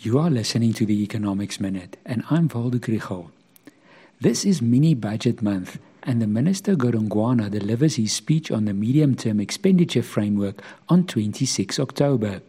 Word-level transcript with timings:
You 0.00 0.20
are 0.20 0.30
listening 0.30 0.74
to 0.74 0.86
the 0.86 1.02
Economics 1.02 1.58
Minute, 1.58 1.96
and 2.06 2.22
I'm 2.30 2.46
Waldo 2.46 2.78
Krugell. 2.78 3.32
This 4.20 4.44
is 4.44 4.62
mini 4.62 4.94
budget 4.94 5.42
month, 5.42 5.80
and 6.04 6.22
the 6.22 6.28
Minister 6.28 6.76
Godongwana 6.76 7.50
delivers 7.50 7.96
his 7.96 8.12
speech 8.12 8.52
on 8.52 8.64
the 8.64 8.72
medium 8.72 9.16
term 9.16 9.40
expenditure 9.40 10.04
framework 10.04 10.62
on 10.88 11.04
26 11.04 11.80
October. 11.80 12.42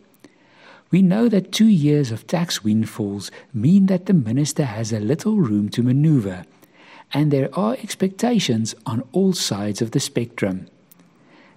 We 0.92 1.02
know 1.02 1.28
that 1.28 1.52
two 1.52 1.66
years 1.66 2.12
of 2.12 2.28
tax 2.28 2.64
windfalls 2.64 3.32
mean 3.52 3.88
that 3.88 4.06
the 4.06 4.14
Minister 4.14 4.66
has 4.66 4.94
a 4.94 5.00
little 5.00 5.38
room 5.38 5.70
to 5.70 5.82
maneuver, 5.82 6.46
and 7.12 7.32
there 7.32 7.50
are 7.58 7.74
expectations 7.82 8.76
on 8.86 9.02
all 9.12 9.34
sides 9.34 9.82
of 9.82 9.90
the 9.90 10.00
spectrum. 10.00 10.68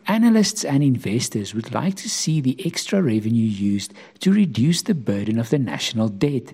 Analysts 0.07 0.65
and 0.65 0.83
investors 0.83 1.55
would 1.55 1.73
like 1.73 1.95
to 1.97 2.09
see 2.09 2.41
the 2.41 2.61
extra 2.67 3.01
revenue 3.01 3.45
used 3.45 3.95
to 4.21 4.33
reduce 4.33 4.83
the 4.83 4.95
burden 4.95 5.39
of 5.39 5.51
the 5.51 5.59
national 5.59 6.09
debt. 6.09 6.53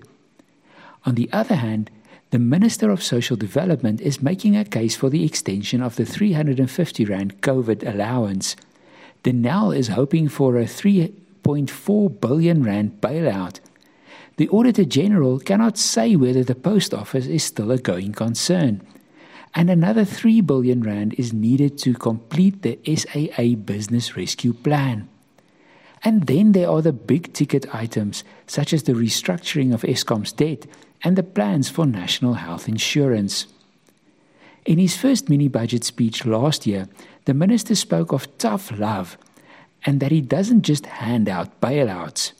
On 1.05 1.15
the 1.15 1.29
other 1.31 1.55
hand, 1.55 1.89
the 2.29 2.39
Minister 2.39 2.91
of 2.91 3.01
Social 3.01 3.35
Development 3.35 3.99
is 4.01 4.21
making 4.21 4.55
a 4.55 4.63
case 4.63 4.95
for 4.95 5.09
the 5.09 5.25
extension 5.25 5.81
of 5.81 5.95
the 5.95 6.05
350 6.05 7.05
Rand 7.05 7.41
COVID 7.41 7.91
allowance. 7.91 8.55
Denel 9.23 9.75
is 9.75 9.87
hoping 9.87 10.29
for 10.29 10.57
a 10.57 10.65
3.4 10.65 12.21
billion 12.21 12.63
Rand 12.63 13.01
bailout. 13.01 13.59
The 14.37 14.49
Auditor 14.49 14.85
General 14.85 15.39
cannot 15.39 15.77
say 15.77 16.15
whether 16.15 16.43
the 16.43 16.55
Post 16.55 16.93
Office 16.93 17.25
is 17.25 17.43
still 17.43 17.71
a 17.71 17.79
going 17.79 18.13
concern 18.13 18.81
and 19.55 19.69
another 19.69 20.05
3 20.05 20.41
billion 20.41 20.81
rand 20.81 21.15
is 21.17 21.33
needed 21.33 21.77
to 21.79 21.93
complete 21.93 22.61
the 22.61 22.79
SAA 22.85 23.55
business 23.55 24.15
rescue 24.15 24.53
plan. 24.53 25.09
And 26.03 26.27
then 26.27 26.53
there 26.53 26.69
are 26.69 26.81
the 26.81 26.93
big 26.93 27.33
ticket 27.33 27.73
items 27.73 28.23
such 28.47 28.73
as 28.73 28.83
the 28.83 28.93
restructuring 28.93 29.73
of 29.73 29.81
Eskom's 29.81 30.31
debt 30.31 30.65
and 31.03 31.15
the 31.15 31.23
plans 31.23 31.69
for 31.69 31.85
national 31.85 32.35
health 32.35 32.67
insurance. 32.69 33.47
In 34.65 34.77
his 34.77 34.95
first 34.95 35.29
mini 35.29 35.47
budget 35.47 35.83
speech 35.83 36.25
last 36.25 36.67
year, 36.67 36.87
the 37.25 37.33
minister 37.33 37.75
spoke 37.75 38.11
of 38.11 38.37
tough 38.37 38.71
love 38.77 39.17
and 39.85 39.99
that 39.99 40.11
he 40.11 40.21
doesn't 40.21 40.61
just 40.61 40.85
hand 40.85 41.27
out 41.27 41.59
bailouts. 41.61 42.33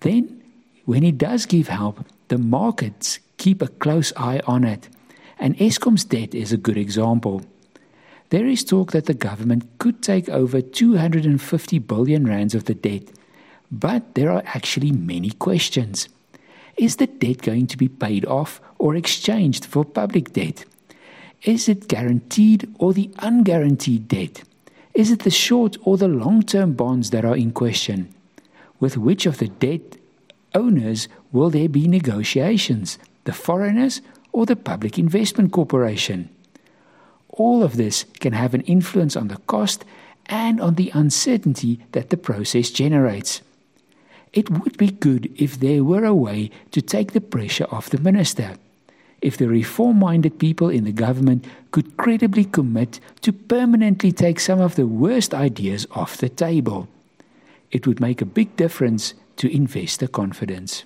Then, 0.00 0.42
when 0.84 1.02
he 1.02 1.12
does 1.12 1.46
give 1.46 1.68
help, 1.68 2.04
the 2.28 2.38
markets 2.38 3.20
keep 3.36 3.62
a 3.62 3.68
close 3.68 4.12
eye 4.16 4.40
on 4.46 4.64
it 4.64 4.88
and 5.42 5.58
Eskom's 5.58 6.04
debt 6.04 6.36
is 6.36 6.52
a 6.52 6.56
good 6.56 6.76
example. 6.76 7.42
There 8.30 8.46
is 8.46 8.62
talk 8.62 8.92
that 8.92 9.06
the 9.06 9.12
government 9.28 9.68
could 9.78 10.00
take 10.00 10.28
over 10.28 10.60
250 10.60 11.80
billion 11.80 12.28
rands 12.28 12.54
of 12.54 12.66
the 12.66 12.76
debt, 12.76 13.10
but 13.68 14.14
there 14.14 14.30
are 14.30 14.44
actually 14.46 14.92
many 14.92 15.30
questions. 15.30 16.08
Is 16.76 16.96
the 16.96 17.08
debt 17.08 17.42
going 17.42 17.66
to 17.66 17.76
be 17.76 17.88
paid 17.88 18.24
off 18.24 18.60
or 18.78 18.94
exchanged 18.94 19.64
for 19.64 19.84
public 19.84 20.32
debt? 20.32 20.64
Is 21.42 21.68
it 21.68 21.88
guaranteed 21.88 22.72
or 22.78 22.92
the 22.92 23.10
unguaranteed 23.18 24.06
debt? 24.06 24.44
Is 24.94 25.10
it 25.10 25.24
the 25.24 25.30
short 25.30 25.76
or 25.82 25.96
the 25.96 26.06
long 26.06 26.44
term 26.44 26.74
bonds 26.74 27.10
that 27.10 27.24
are 27.24 27.36
in 27.36 27.50
question? 27.50 28.14
With 28.78 28.96
which 28.96 29.26
of 29.26 29.38
the 29.38 29.48
debt 29.48 29.96
owners 30.54 31.08
will 31.32 31.50
there 31.50 31.68
be 31.68 31.88
negotiations? 31.88 32.96
The 33.24 33.32
foreigners 33.32 34.02
or 34.32 34.46
the 34.46 34.56
Public 34.56 34.98
Investment 34.98 35.52
Corporation. 35.52 36.28
All 37.28 37.62
of 37.62 37.76
this 37.76 38.04
can 38.20 38.32
have 38.32 38.54
an 38.54 38.62
influence 38.62 39.16
on 39.16 39.28
the 39.28 39.38
cost 39.46 39.84
and 40.26 40.60
on 40.60 40.74
the 40.74 40.90
uncertainty 40.94 41.80
that 41.92 42.10
the 42.10 42.16
process 42.16 42.70
generates. 42.70 43.42
It 44.32 44.50
would 44.50 44.78
be 44.78 44.90
good 44.90 45.32
if 45.36 45.60
there 45.60 45.84
were 45.84 46.04
a 46.04 46.14
way 46.14 46.50
to 46.70 46.80
take 46.80 47.12
the 47.12 47.20
pressure 47.20 47.66
off 47.70 47.90
the 47.90 47.98
minister. 47.98 48.54
If 49.20 49.36
the 49.36 49.48
reform 49.48 49.98
minded 49.98 50.38
people 50.38 50.68
in 50.68 50.84
the 50.84 50.92
government 50.92 51.46
could 51.70 51.96
credibly 51.96 52.44
commit 52.44 52.98
to 53.20 53.32
permanently 53.32 54.10
take 54.10 54.40
some 54.40 54.60
of 54.60 54.74
the 54.74 54.86
worst 54.86 55.32
ideas 55.32 55.86
off 55.92 56.16
the 56.16 56.28
table, 56.28 56.88
it 57.70 57.86
would 57.86 58.00
make 58.00 58.20
a 58.20 58.26
big 58.26 58.56
difference 58.56 59.14
to 59.36 59.54
investor 59.54 60.08
confidence. 60.08 60.84